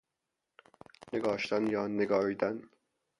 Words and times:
نگاشتن 1.13 1.67
یا 1.67 1.87
نگاریدن 1.87 2.69